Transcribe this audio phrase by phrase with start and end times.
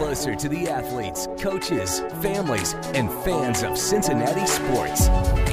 [0.00, 5.08] closer to the athletes, coaches, families, and fans of Cincinnati sports.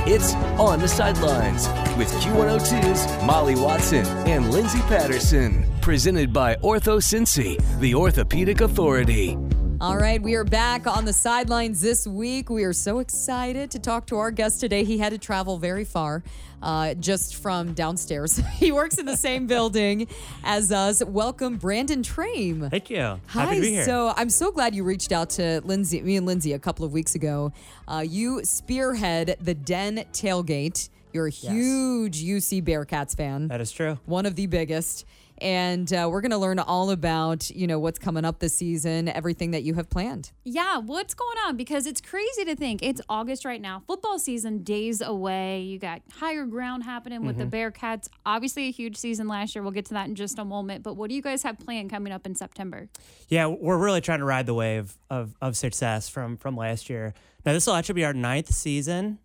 [0.08, 5.66] It's On the Sidelines with Q102's Molly Watson and Lindsay Patterson.
[5.82, 9.38] Presented by Ortho Cincy, the orthopedic authority.
[9.80, 12.50] All right, we are back on the sidelines this week.
[12.50, 14.84] We are so excited to talk to our guest today.
[14.84, 16.24] He had to travel very far
[16.64, 18.38] uh, just from downstairs.
[18.56, 20.08] he works in the same building
[20.44, 21.04] as us.
[21.06, 22.68] Welcome, Brandon Trame.
[22.72, 23.02] Thank you.
[23.02, 23.20] Hi.
[23.28, 23.86] Happy to be here.
[23.86, 26.92] So I'm so glad you reached out to Lindsay, me and Lindsay, a couple of
[26.92, 27.54] weeks ago.
[27.88, 30.90] Uh, you spearhead the Den tailgate.
[31.18, 33.48] You're a huge UC Bearcats fan.
[33.50, 34.00] that is true.
[34.06, 35.06] one of the biggest.
[35.40, 39.08] And uh, we're going to learn all about, you know, what's coming up this season,
[39.08, 40.32] everything that you have planned.
[40.44, 41.56] Yeah, what's going on?
[41.58, 43.84] Because it's crazy to think it's August right now.
[43.86, 45.62] Football season days away.
[45.62, 47.50] You got higher ground happening with Mm-hmm.
[47.52, 48.08] the Bearcats.
[48.26, 49.62] Obviously, a huge season last year.
[49.62, 50.82] We'll get to that in just a moment.
[50.82, 52.90] But what do you guys have planned coming up in September?
[53.30, 57.14] Yeah, we're really trying to ride the wave of, of success from from last year.
[57.46, 59.20] Now this will actually be our ninth season.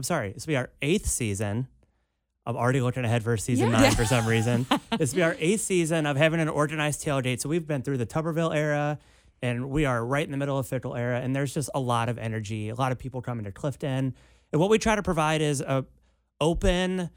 [0.00, 1.66] I'm sorry, this will be our eighth season.
[2.46, 3.80] I'm already looking ahead for season Yeah.
[3.82, 4.64] nine for some reason.
[4.96, 7.38] this will be our eighth season of having an organized tailgate.
[7.42, 8.98] So we've been through the Tuberville era,
[9.42, 11.20] and we are right in the middle of Fickell era.
[11.20, 14.14] And there's just a lot of energy, a lot of people coming to Clifton.
[14.52, 15.84] And what we try to provide is a
[16.40, 17.10] open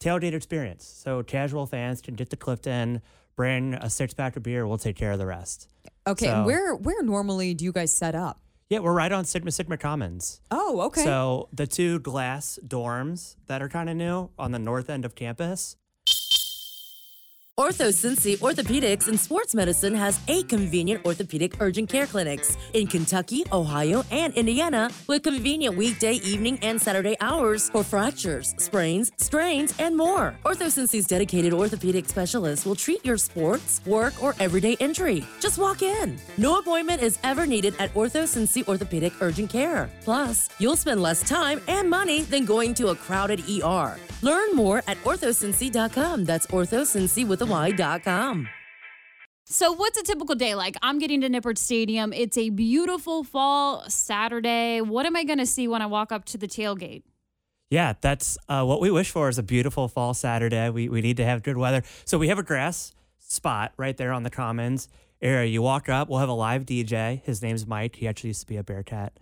[0.00, 0.86] tailgate experience.
[0.86, 3.02] So casual fans can get to Clifton,
[3.36, 4.66] bring a six pack of beer.
[4.66, 5.68] We'll take care of the rest.
[6.06, 8.40] Okay, So- where where normally do you guys set up?
[8.70, 10.42] Yeah, we're right on Sigma Sigma Commons.
[10.50, 11.02] Oh, okay.
[11.02, 15.14] So the two glass dorms that are kind of new on the north end of
[15.14, 15.76] campus.
[17.58, 23.44] Ortho Cincy Orthopedics and Sports Medicine has eight convenient orthopedic urgent care clinics in Kentucky,
[23.50, 29.96] Ohio, and Indiana with convenient weekday, evening, and Saturday hours for fractures, sprains, strains, and
[29.96, 30.36] more.
[30.44, 35.26] Ortho Cincy's dedicated orthopedic specialists will treat your sports, work, or everyday injury.
[35.40, 36.16] Just walk in.
[36.36, 39.90] No appointment is ever needed at Ortho Cincy Orthopedic Urgent Care.
[40.04, 43.98] Plus, you'll spend less time and money than going to a crowded ER.
[44.22, 46.24] Learn more at orthocincy.com.
[46.24, 48.48] That's orthocincy with a Y.com.
[49.50, 50.76] So, what's a typical day like?
[50.82, 52.12] I'm getting to Nippert Stadium.
[52.12, 54.82] It's a beautiful fall Saturday.
[54.82, 57.02] What am I going to see when I walk up to the tailgate?
[57.70, 60.68] Yeah, that's uh, what we wish for is a beautiful fall Saturday.
[60.68, 61.82] We, we need to have good weather.
[62.04, 64.88] So we have a grass spot right there on the Commons
[65.22, 65.48] area.
[65.48, 67.22] You walk up, we'll have a live DJ.
[67.22, 67.96] His name's Mike.
[67.96, 69.18] He actually used to be a Bearcat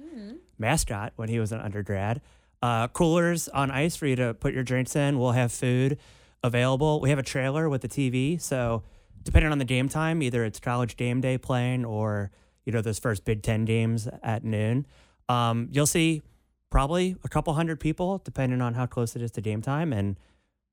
[0.59, 2.21] mascot when he was an undergrad.
[2.63, 5.19] Uh, coolers on ice for you to put your drinks in.
[5.19, 5.99] We'll have food
[6.43, 7.01] available.
[7.01, 8.41] We have a trailer with a TV.
[8.41, 8.83] So
[9.23, 12.31] depending on the game time, either it's college game day playing or,
[12.65, 14.87] you know, those first Big Ten games at noon.
[15.29, 16.23] Um, you'll see
[16.71, 19.93] probably a couple hundred people, depending on how close it is to game time.
[19.93, 20.19] And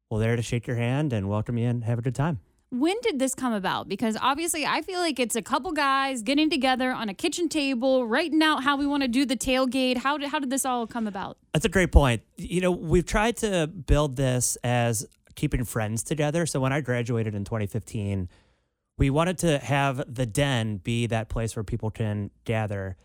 [0.10, 2.40] we're there to shake your hand and welcome you and have a good time.
[2.73, 3.88] When did this come about?
[3.88, 8.07] Because obviously, I feel like it's a couple guys getting together on a kitchen table,
[8.07, 9.97] writing out how we want to do the tailgate.
[9.97, 11.38] How did, how did this all come about?
[11.53, 12.23] That's a great point.
[12.35, 16.47] You know, we've tried to build this as keeping friends together.
[16.47, 18.28] So when I graduated in 2015,
[18.97, 22.97] we wanted to have the den be that place where people can gather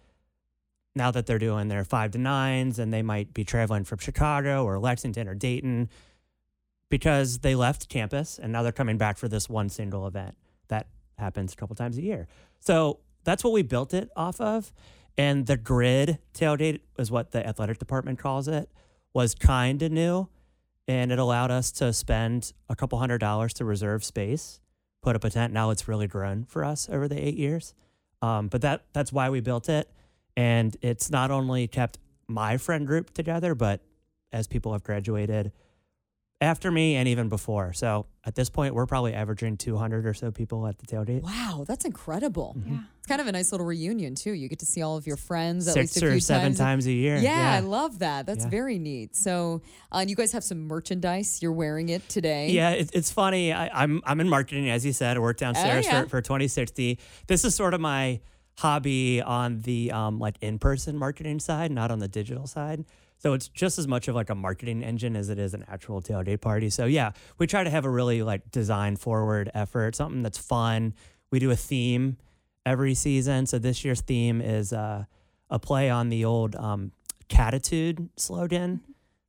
[0.95, 4.65] now that they're doing their five to nines and they might be traveling from Chicago
[4.65, 5.91] or Lexington or Dayton
[6.89, 10.37] because they left campus and now they're coming back for this one single event
[10.69, 10.87] that
[11.19, 12.29] happens a couple times a year.
[12.61, 14.73] So that's what we built it off of.
[15.17, 18.71] And the grid tailgate is what the athletic department calls it,
[19.13, 20.29] was kind of new.
[20.87, 24.61] And it allowed us to spend a couple hundred dollars to reserve space,
[25.03, 25.53] put up a tent.
[25.53, 27.75] Now it's really grown for us over the eight years.
[28.23, 29.91] Um, but that that's why we built it.
[30.37, 31.99] And it's not only kept
[32.29, 33.83] my friend group together, but
[34.33, 35.53] as people have graduated
[36.41, 37.73] after me and even before.
[37.73, 41.23] So at this point, we're probably averaging 200 or so people at the tailgate.
[41.23, 42.55] wow, that's incredible.
[42.57, 42.75] Mm-hmm.
[42.75, 42.81] Yeah.
[42.99, 44.33] It's kind of a nice little reunion too.
[44.33, 46.49] You get to see all of your friends at Six least a or few seven
[46.53, 46.59] times.
[46.59, 47.17] times a year.
[47.17, 48.27] Yeah, I love that.
[48.27, 48.51] That's Yeah.
[48.51, 49.17] very neat.
[49.17, 51.41] So, uh, and you guys have some merchandise.
[51.43, 52.51] You're wearing it today.
[52.51, 53.53] Yeah, it, it's funny.
[53.53, 55.17] I, I'm I'm in marketing, as you said.
[55.17, 56.03] I work downstairs Oh, yeah.
[56.05, 56.99] for, for 2060.
[57.27, 58.21] This is sort of my
[58.59, 62.85] hobby on the um, like in-person marketing side, not on the digital side.
[63.19, 66.03] So it's just as much of like a marketing engine as it is an actual
[66.03, 66.69] tailgate party.
[66.69, 70.95] So yeah, we try to have a really like design forward effort, something that's fun.
[71.31, 72.17] We do a theme
[72.67, 73.47] every season.
[73.47, 75.05] So this year's theme is uh,
[75.49, 76.91] a play on the old um,
[77.29, 78.81] catitude slogan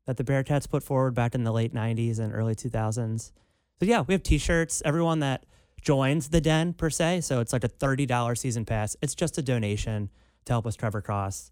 [0.07, 3.31] that the Bearcats put forward back in the late 90s and early 2000s.
[3.79, 4.81] So yeah, we have T-shirts.
[4.83, 5.45] Everyone that
[5.81, 8.95] joins the Den per se, so it's like a thirty dollar season pass.
[9.01, 10.09] It's just a donation
[10.45, 11.51] to help us Trevor Cross.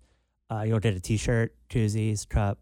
[0.49, 2.59] Uh, you'll get a T-shirt, koozies, cup,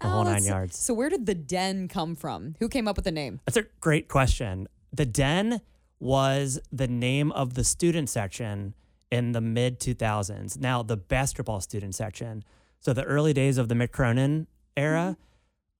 [0.00, 0.78] the whole nine yards.
[0.78, 2.54] So, where did the den come from?
[2.60, 3.40] Who came up with the name?
[3.46, 4.68] That's a great question.
[4.92, 5.60] The Den
[5.98, 8.74] was the name of the student section
[9.10, 10.58] in the mid 2000s.
[10.60, 12.44] Now, the basketball student section.
[12.80, 14.46] So, the early days of the Mick Cronin
[14.76, 15.16] era,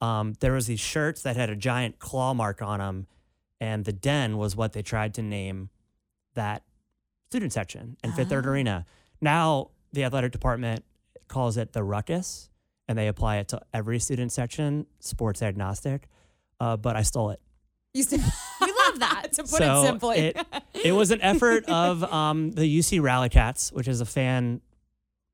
[0.01, 3.07] um, there was these shirts that had a giant claw mark on them,
[3.64, 5.70] and the den was what they tried to name
[6.34, 6.62] that
[7.31, 8.84] student section in Fifth Third Arena.
[9.22, 10.84] Now, the athletic department
[11.28, 12.50] calls it the ruckus,
[12.87, 16.08] and they apply it to every student section, sports agnostic.
[16.61, 17.40] Uh, but I stole it.
[17.94, 18.20] You said,
[18.61, 19.32] We love that.
[19.32, 20.16] to put so it simply.
[20.19, 20.46] it,
[20.84, 24.61] it was an effort of um, the UC Rally Cats, which is a fan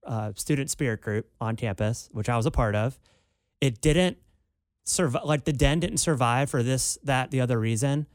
[0.07, 3.01] uh, student spirit group on campus, which I was a part of.
[3.61, 4.19] It didn't
[4.85, 8.07] survive, like the den didn't survive for this, that, the other reason.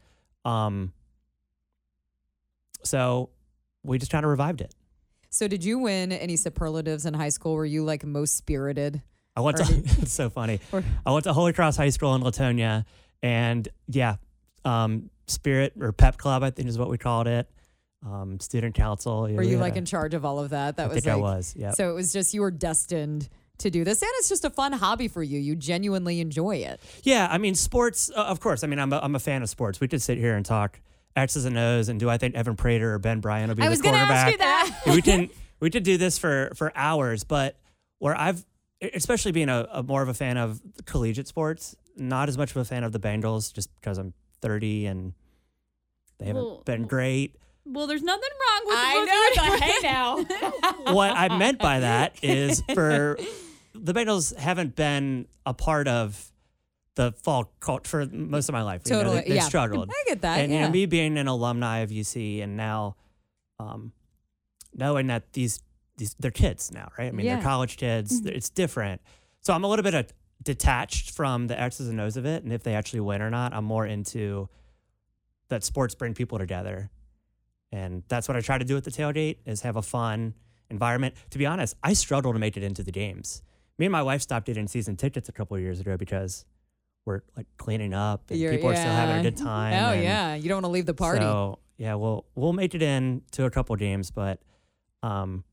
[0.46, 0.92] Um,
[2.82, 3.30] so
[3.82, 4.74] we just kind of revived it.
[5.30, 7.54] so did you win any superlatives in high school?
[7.54, 9.02] Were you like most spirited?
[9.34, 9.64] I went to
[10.00, 10.60] it's so funny.
[10.72, 12.84] or- I went to Holy Cross High School in Latonia,
[13.22, 14.16] and yeah,
[14.64, 17.50] um, Spirit or Pep Club, I think is what we called it.
[18.06, 19.22] Um, student council.
[19.22, 20.76] Were you like in charge of all of that?
[20.76, 21.54] That I was think I was.
[21.56, 21.72] Yeah.
[21.72, 23.28] So it was just you were destined
[23.58, 25.38] to do this, and it's just a fun hobby for you.
[25.38, 26.80] You genuinely enjoy it.
[27.02, 28.10] Yeah, I mean, sports.
[28.14, 29.80] Uh, of course, I mean, I'm a, I'm a fan of sports.
[29.80, 30.80] We could sit here and talk
[31.14, 33.66] X's and O's, and do I think Evan Prater or Ben Bryant will be I
[33.66, 34.26] the was going to quarterback?
[34.26, 34.80] ask you that.
[34.94, 35.30] we can
[35.60, 37.58] we could do this for for hours, but
[37.98, 38.44] where I've
[38.94, 42.58] especially being a, a more of a fan of collegiate sports, not as much of
[42.58, 44.12] a fan of the Bengals, just because I'm
[44.42, 45.12] 30 and
[46.18, 47.36] they haven't Well, been great.
[47.64, 49.46] Well, there's nothing wrong with I the know.
[49.46, 49.60] both of.
[49.60, 50.92] Hey now.
[50.94, 53.16] what I meant by that is for
[53.86, 56.32] the Bengals haven't been a part of
[56.96, 58.82] the fall cult for most of my life.
[58.86, 59.42] You know, Totally, they, have yeah.
[59.42, 59.90] struggled.
[59.90, 60.40] I get that.
[60.40, 62.96] and you know, me being an alumni of UC and now
[63.58, 63.92] um,
[64.74, 65.62] knowing that these
[65.98, 67.08] these they're kids now, right?
[67.08, 67.34] I mean, Yeah.
[67.36, 68.22] they're college kids.
[68.24, 69.00] It's different.
[69.40, 70.12] So I'm a little bit
[70.42, 73.54] detached from the X's and O's of it, and if they actually win or not,
[73.54, 74.48] I'm more into
[75.48, 76.90] that sports bring people together,
[77.72, 80.34] and that's what I try to do at the tailgate is have a fun
[80.70, 81.14] environment.
[81.30, 83.42] To be honest, I struggle to make it into the games.
[83.78, 86.44] Me and my wife stopped getting season tickets a couple of years ago because
[87.04, 89.72] we're like cleaning up and You're- people are still having a good time.
[89.74, 91.20] Oh and- yeah, you don't want to leave the party.
[91.20, 94.40] so yeah, we'll we'll make it in to a couple games, but
[95.02, 95.44] um,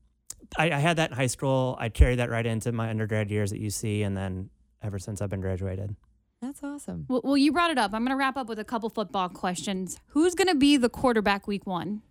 [0.58, 1.76] I, I had that in high school.
[1.78, 4.48] I carried that right into my undergrad years at UC, and then
[4.82, 5.94] ever since I've been graduated.
[6.40, 7.06] That's awesome.
[7.08, 7.92] Well, well, you brought it up.
[7.94, 9.98] I'm going to wrap up with a couple football questions.
[10.08, 12.02] Who's going to be the quarterback week one?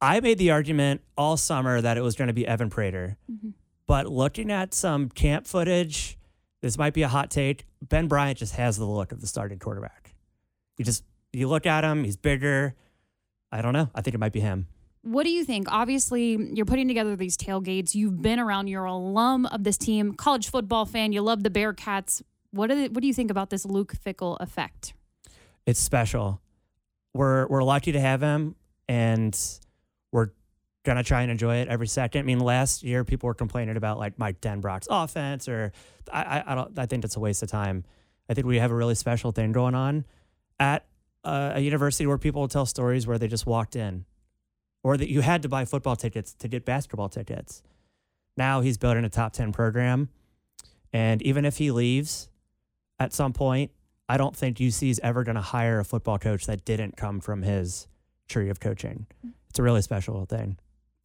[0.00, 3.16] I made the argument all summer that it was going to be Evan Prater,
[3.88, 6.16] but looking at some camp footage,
[6.62, 7.66] this might be a hot take.
[7.82, 10.14] Ben Bryant just has the look of the starting quarterback.
[10.76, 11.02] You just
[11.32, 12.76] you look at him, he's bigger.
[13.50, 13.90] I don't know.
[13.96, 14.68] I think it might be him.
[15.02, 15.66] What do you think?
[15.72, 17.96] Obviously, you're putting together these tailgates.
[17.96, 18.68] You've been around.
[18.68, 21.12] You're a alum of this team, college football fan.
[21.12, 22.22] You love the Bearcats.
[22.52, 24.94] What, are the, what do you think about this Luke Fickell effect?
[25.68, 26.40] it's special.
[27.12, 28.56] We're we're lucky to have him,
[28.88, 29.38] and
[30.12, 30.30] we're
[30.88, 32.20] gonna try and enjoy it every second.
[32.20, 35.72] I mean, last year people were complaining about like Mike Denbrock's offense, or
[36.10, 37.84] I I, I don't I think it's a waste of time.
[38.28, 40.06] I think we have a really special thing going on
[40.58, 40.86] at
[41.24, 44.06] uh, a university where people tell stories where they just walked in,
[44.82, 47.62] or that you had to buy football tickets to get basketball tickets.
[48.36, 50.08] Now he's building a top ten program,
[50.92, 52.30] and even if he leaves
[52.98, 53.72] at some point,
[54.08, 57.42] I don't think UC is ever to hire a football coach that didn't come from
[57.42, 57.86] his
[58.26, 59.06] tree of coaching.
[59.50, 60.56] It's a really special thing.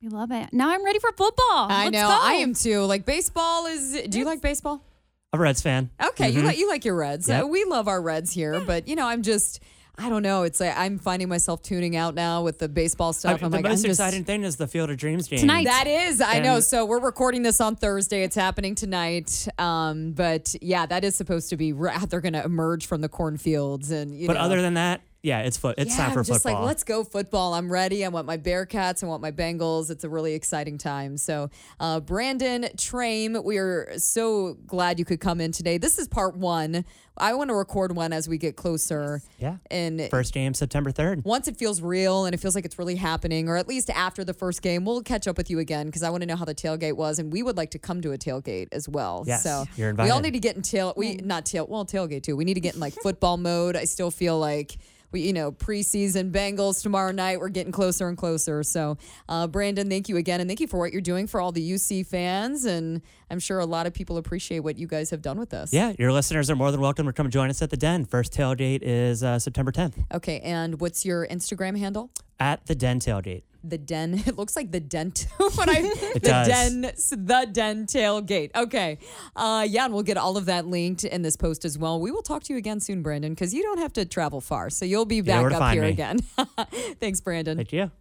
[0.03, 0.49] We love it.
[0.51, 1.67] Now I'm ready for football.
[1.69, 2.07] I Let's know.
[2.09, 2.19] go.
[2.21, 2.81] I am too.
[2.81, 4.01] Like baseball is.
[4.09, 4.83] Do you like baseball?
[5.31, 5.89] I'm a Reds fan.
[6.09, 6.45] Okay, you Mhm.
[6.45, 7.29] like you like your Reds.
[7.29, 7.43] Yep.
[7.43, 9.61] Uh, we love our Reds here, but you know, I'm just.
[9.95, 10.41] I don't know.
[10.41, 13.39] It's like I'm finding myself tuning out now with the baseball stuff.
[13.39, 15.37] mean, I'm the like, most I'm just, exciting thing is the Field of Dreams game
[15.39, 15.65] Tonight.
[15.67, 16.59] That is, I know.
[16.61, 18.23] So we're recording this on Thursday.
[18.23, 19.47] It's happening tonight.
[19.59, 21.71] Um, but yeah, that is supposed to be.
[21.73, 24.39] They're going to emerge from the cornfields, and you But know.
[24.39, 25.75] other than that, yeah, it's foot.
[25.77, 26.61] It's yeah, time for I'm just football.
[26.61, 27.53] like, let's go football.
[27.53, 28.03] I'm ready.
[28.03, 29.03] I want my Bearcats.
[29.03, 29.89] I want my Bengals.
[29.89, 31.17] It's a really exciting time.
[31.17, 31.49] So,
[31.79, 35.77] uh, Brandon Trame, we are so glad you could come in today.
[35.77, 36.83] This is part one.
[37.17, 39.21] I want to record one as we get closer.
[39.37, 39.57] yeah.
[39.71, 41.23] And First game September 3rd.
[41.23, 44.23] once it feels real and it feels like it's really happening, or at least after
[44.25, 46.45] the first game, we'll catch up with you again because I want to know how
[46.45, 49.23] the tailgate was, and we would like to come to a tailgate as well.
[49.27, 50.07] Yes, so you're invited.
[50.07, 50.93] we all need to get in tail.
[50.97, 51.67] We not tail.
[51.69, 52.35] Well, tailgate too.
[52.35, 53.75] We need to get in like football mode.
[53.77, 54.75] I still feel like.
[55.13, 57.39] We, you know, preseason Bengals tomorrow night.
[57.39, 58.63] We're getting closer and closer.
[58.63, 58.97] So,
[59.29, 61.71] uh, Brandon, thank you again, and thank you for what you're doing for all the
[61.71, 62.65] UC fans.
[62.65, 65.71] And I'm sure a lot of people appreciate what you guys have done with us.
[65.71, 68.05] Yeah, your listeners are more than welcome to come join us at the Den.
[68.05, 72.09] First tailgate is uh, September 10th Okay, and what's your Instagram handle?
[72.39, 73.43] at the Den tailgate.
[73.63, 74.23] The den.
[74.27, 75.81] It looks like the dent when I
[76.13, 76.47] the does.
[76.47, 78.51] den the den tailgate.
[78.55, 78.99] Okay,
[79.35, 81.99] uh, yeah, and we'll get all of that linked in this post as well.
[81.99, 84.69] We will talk to you again soon, Brandon, because you don't have to travel far,
[84.69, 85.89] so you'll be back up here me.
[85.89, 86.19] again.
[86.99, 87.57] Thanks, Brandon.
[87.57, 87.91] Thank you.